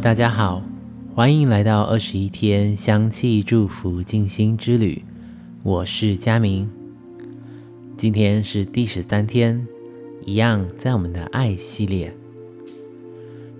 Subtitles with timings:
[0.00, 0.62] 大家好，
[1.14, 5.04] 欢迎来到二十一天香气祝福静心之旅。
[5.62, 6.70] 我是佳明，
[7.98, 9.68] 今天是第十三天，
[10.24, 12.16] 一样在我们的爱系列。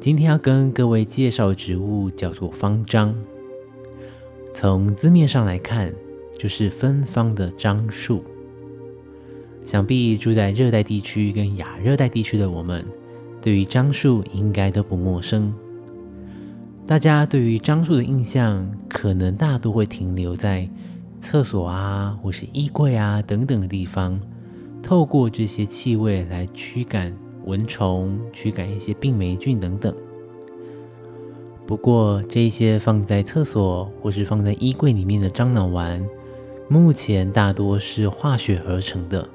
[0.00, 3.14] 今天要跟各位介绍的植物叫做方樟。
[4.52, 5.94] 从字面上来看，
[6.36, 8.24] 就是芬芳的樟树。
[9.64, 12.84] 想必住在热带地区跟亚热带地区的我们，
[13.40, 15.54] 对于樟树应该都不陌生。
[16.86, 20.68] 大家对于樟树的印象，可能大多会停留在
[21.18, 24.20] 厕所啊，或是衣柜啊等等的地方，
[24.82, 27.16] 透过这些气味来驱赶
[27.46, 29.94] 蚊虫、驱赶一些病霉菌等等。
[31.66, 36.06] 不过，这些放在厕所或是放在衣柜里面的樟脑丸，
[36.68, 39.26] 目前大多是化学合成的，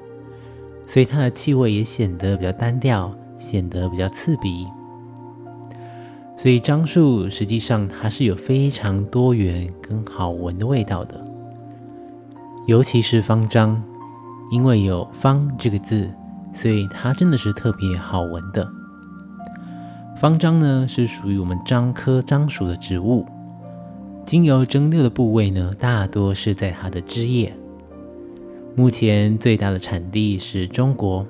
[0.86, 4.68] 所以它的气味也显得比较单调，显得比较刺鼻。
[6.40, 11.22] 所以樟树实际上它是有非常多元跟好闻的味道的，
[12.66, 13.82] 尤其是方樟，
[14.50, 16.10] 因为有“方”这个字，
[16.54, 18.66] 所以它真的是特别好闻的。
[20.16, 23.26] 方樟呢是属于我们樟科樟属的植物，
[24.24, 27.54] 精油蒸馏的部位呢大多是在它的枝叶。
[28.74, 31.26] 目前最大的产地是中国。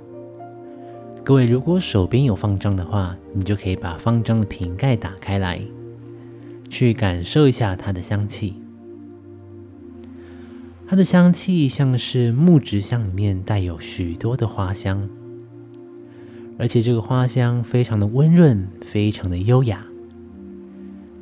[1.23, 5.61] 各位如果手边有方樟的话，你就可以把方樟的瓶盖打开来，
[6.69, 8.55] 去感受一下它的香气。
[10.89, 15.09] 它的香气像是木质香里面带有许多的花香。
[16.59, 19.87] 而且这个花香非常的温润，非常的优雅，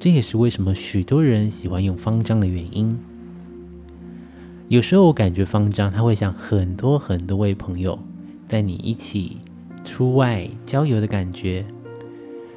[0.01, 2.99] 这也是为什么许多人喜欢用方樟的原因。
[4.69, 7.99] 有时候我感觉方樟它会像很多很多位朋友
[8.47, 9.37] 带你一起
[9.85, 11.65] 出外郊游的感觉，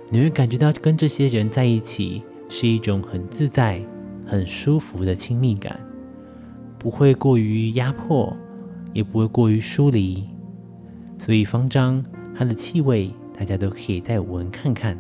[0.10, 3.82] 你会感觉到跟这些人在一起是一种很自在、
[4.26, 5.80] 很舒服的亲密感，
[6.78, 8.36] 不会过于压迫，
[8.94, 10.24] 也不会过于疏离，
[11.18, 12.04] 所以方樟。
[12.34, 15.00] 它的气味，大家都可以再闻看看。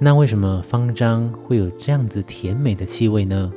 [0.00, 3.52] 那为什么方樟会有这样子甜美的气味呢？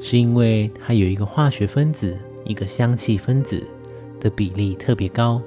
[0.00, 3.62] 是因为它有一个化学分子，一个香气分子
[4.18, 5.40] 的比例特别高，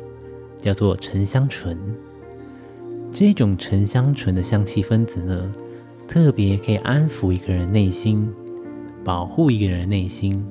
[0.58, 1.78] 叫做沉香醇。
[3.12, 5.54] 这种沉香醇的香气分子呢，
[6.08, 8.30] 特别可以安抚一个人内心，
[9.04, 10.46] 保护一个人的内心。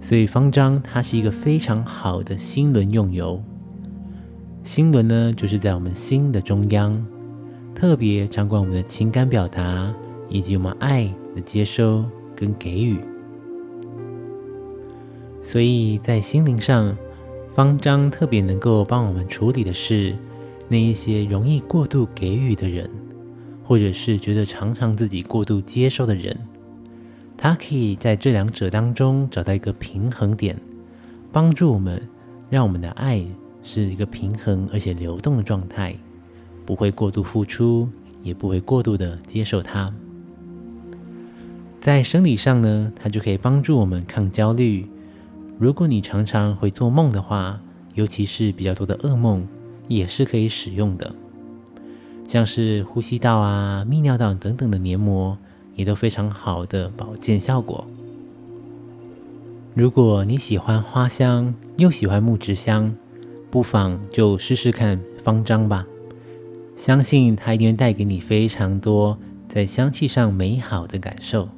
[0.00, 3.42] 所以方樟它是一个非常好的心轮用油。
[4.62, 7.04] 心轮呢，就是在我们心的中央，
[7.74, 9.94] 特别掌管我们的情感表达
[10.28, 12.04] 以及我们爱的接收
[12.36, 12.98] 跟给予。
[15.42, 16.96] 所以在心灵上，
[17.54, 20.16] 方樟特别能够帮我们处理的是
[20.68, 22.90] 那一些容易过度给予的人，
[23.62, 26.36] 或者是觉得常常自己过度接受的人。
[27.36, 30.60] 他可以在这两者当中找到一个平衡点，
[31.30, 32.02] 帮助我们，
[32.50, 33.24] 让我们的爱
[33.62, 35.94] 是一个平衡而且流动的状态，
[36.66, 37.88] 不会过度付出，
[38.24, 39.94] 也不会过度的接受它。
[41.80, 44.88] 在生理上呢，它就可以帮助我们抗焦虑。
[45.58, 47.60] 如果你常常会做梦的话，
[47.94, 49.46] 尤其是比较多的噩梦，
[49.88, 51.14] 也是可以使用的。
[52.26, 55.38] 像是呼吸道啊、泌尿道等等的黏膜。
[55.76, 57.84] 也都非常好的保健效果。
[59.74, 62.94] 如果你喜欢花香又喜欢木质香，
[63.50, 65.84] 不妨就试试看方樟吧，
[66.76, 71.48] 相信它一定会带给你非常多在香气上美好的感受。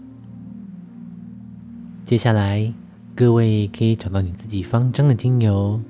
[2.07, 2.73] 接下来，
[3.17, 5.81] 各位可以找到你自己方张的精油，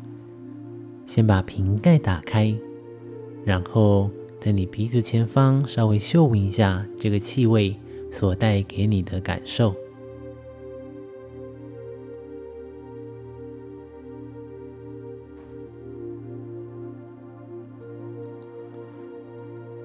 [1.05, 2.55] 先把瓶盖打开，
[3.45, 4.09] 然后
[4.41, 7.77] 在你鼻子前方稍微嗅闻一下这个气味。
[8.13, 9.75] 所带给你的感受。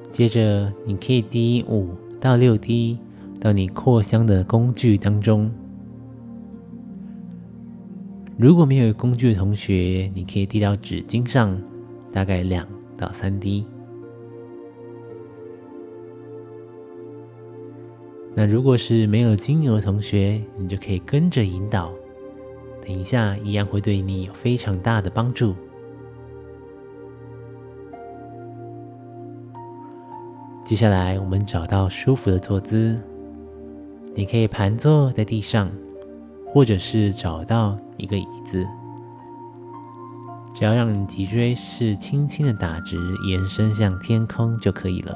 [0.10, 1.90] 接着，你可以滴五
[2.22, 2.98] 到六滴
[3.38, 5.52] 到你扩香的工具当中。
[8.42, 11.56] 如果没有工具的同学，你可以滴到纸巾上，
[12.12, 12.68] 大概两
[12.98, 13.64] 到三滴。
[18.34, 21.94] 那如果是没有精油的同学，你就可以跟着引导，
[22.82, 25.54] 等一下一样会对你有非常大的帮助。
[30.66, 33.00] 接下来我们找到舒服的坐姿，
[34.16, 35.70] 你可以盘坐在地上，
[36.48, 38.68] 或者是找到一个椅子，
[40.56, 45.16] 只要让你脊椎是轻轻的打直，延伸向天空就可以了。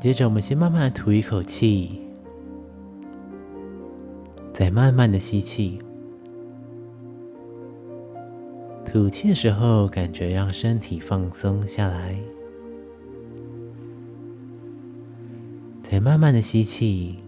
[0.00, 2.00] 接着，我们先慢慢吐一口气，
[4.52, 5.80] 再慢慢的吸气。
[8.84, 12.18] 吐气的时候，感觉让身体放松下来，
[15.82, 17.23] 再慢慢的吸气。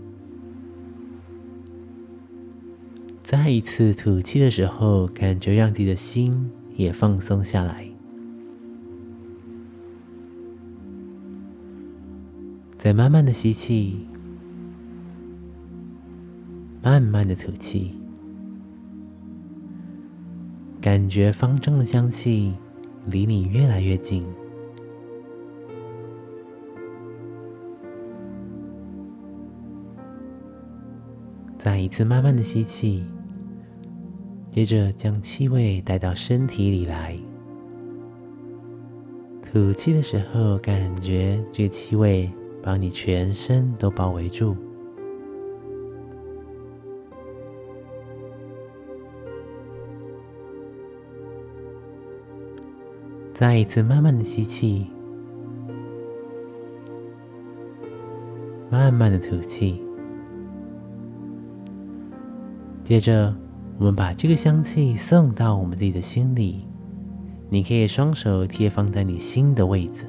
[3.26, 7.90] 再一次吐气的时候，感觉让自己的心也放松下来。
[12.78, 14.06] 再慢慢的吸气，
[16.80, 17.96] 慢慢的吐气，
[20.80, 22.54] 感觉方丈的香气
[23.06, 24.24] 离你越来越近。
[31.58, 33.04] 再一次慢慢的吸气，
[34.56, 37.14] 接着将气味带到身体里来。
[39.42, 42.30] 吐气的时候，感觉这个气味。
[42.62, 44.56] 把你全身都包围住，
[53.32, 54.88] 再一次慢慢的吸气，
[58.68, 59.80] 慢慢的吐气，
[62.82, 63.32] 接着
[63.78, 66.66] 我们把这个香气送到我们自己的心里，
[67.50, 70.06] 你可以双手贴放在你心的位置。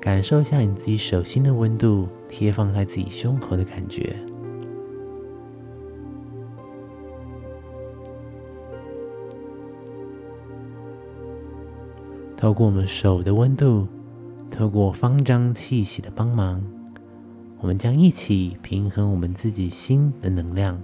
[0.00, 4.14] 感受一下你自己手心的温度，贴放在自己胸口的感觉。
[12.36, 13.88] 透过我们手的温度，
[14.50, 16.62] 透过方丈气息的帮忙，
[17.60, 20.80] 我们将一起平衡我们自己心的能量，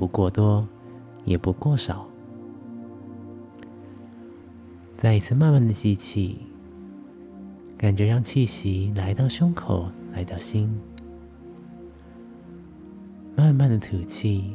[0.00, 0.66] 不过多，
[1.26, 2.06] 也不过少。
[4.96, 6.38] 再一次慢慢的吸气。
[7.76, 10.80] 感觉让气息来到胸口，来到心，
[13.36, 14.50] 慢慢的吐气，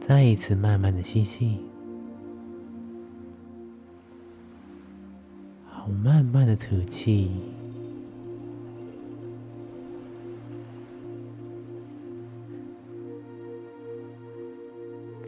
[0.00, 1.60] 再一次慢慢的吸气，
[5.68, 7.30] 好，慢慢的吐气，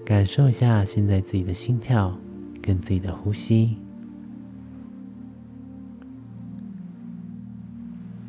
[0.06, 2.18] 感受一下现在自己的心跳。
[2.62, 3.76] 跟自己的呼吸，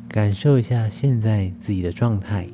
[0.06, 2.48] 感受一下现在自己的状态。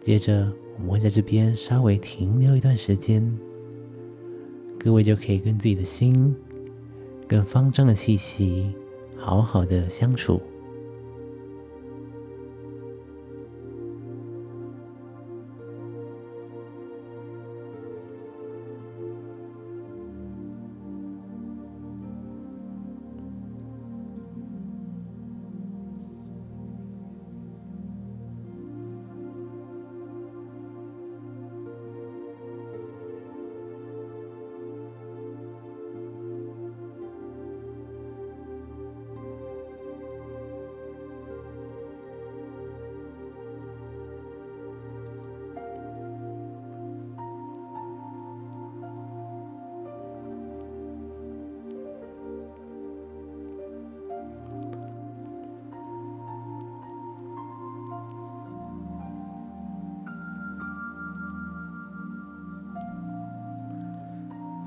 [0.00, 3.38] 接着，我们会在这边稍微停留一段时间，
[4.80, 6.34] 各位就可以跟自己的心、
[7.26, 8.72] 跟方丈的气息
[9.14, 10.40] 好好的相处。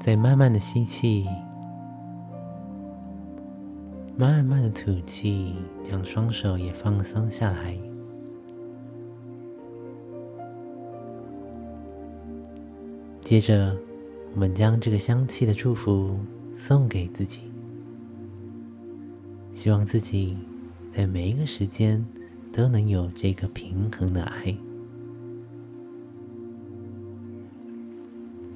[0.04, 1.28] 再慢慢的吸气，
[4.18, 5.54] 慢慢的吐气，
[5.84, 7.78] 将双手也放松下来。
[13.20, 13.78] 接着，
[14.34, 16.18] 我们将这个香气的祝福
[16.56, 17.42] 送给自己，
[19.54, 20.36] 希望自己
[20.92, 22.04] 在每一个时间
[22.52, 24.58] 都能有这个平衡的爱。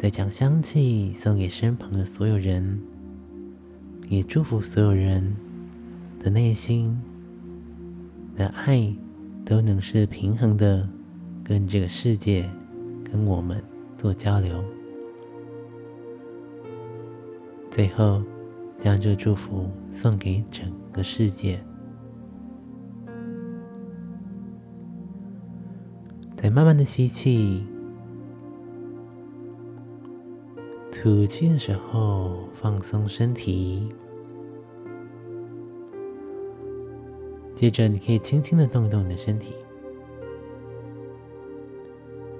[0.06, 2.80] 再将香气送给身旁的所有人，
[4.08, 5.36] 也祝福所有人
[6.20, 6.96] 的内心
[8.36, 8.96] 的爱
[9.44, 10.88] 都能是平衡的，
[11.44, 12.48] 跟这个世界、
[13.04, 13.60] 跟我们
[13.98, 14.64] 做交流。
[17.72, 18.22] 最后，
[18.78, 21.60] 将这祝福送给整个世界。
[26.36, 27.66] 再慢慢的吸气。
[31.06, 33.88] 吐气的时候放松身体。
[37.54, 39.54] 接着你可以轻轻的动一动你的身体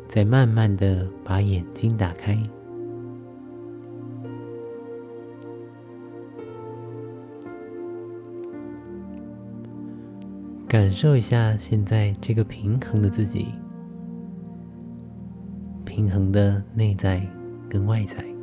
[0.10, 2.36] 再慢慢的把眼睛打开。
[10.68, 13.46] 感受一下现在这个平衡的自己
[15.86, 17.22] 平衡的内在
[17.70, 18.35] 跟外在。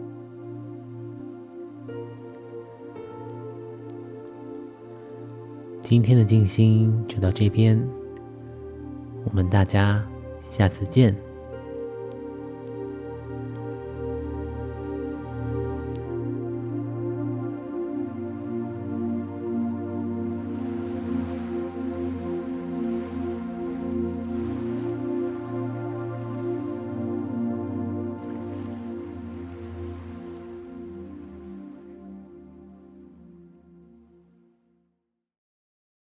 [5.92, 7.78] 今天的静心就到这边，
[9.24, 10.02] 我们大家
[10.40, 11.14] 下次见。